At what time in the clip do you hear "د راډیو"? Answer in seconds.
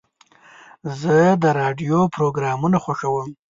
1.43-1.99